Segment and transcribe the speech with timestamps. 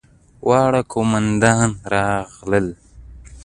[0.47, 2.67] واړه قوماندان راغلل.